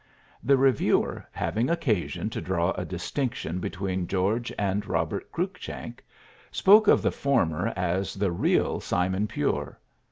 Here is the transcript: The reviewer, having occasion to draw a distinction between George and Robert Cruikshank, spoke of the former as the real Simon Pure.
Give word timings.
The 0.43 0.57
reviewer, 0.57 1.27
having 1.31 1.69
occasion 1.69 2.31
to 2.31 2.41
draw 2.41 2.71
a 2.71 2.83
distinction 2.85 3.59
between 3.59 4.07
George 4.07 4.51
and 4.57 4.83
Robert 4.87 5.31
Cruikshank, 5.31 6.03
spoke 6.49 6.87
of 6.87 7.03
the 7.03 7.11
former 7.11 7.67
as 7.75 8.15
the 8.15 8.31
real 8.31 8.79
Simon 8.79 9.27
Pure. 9.27 9.77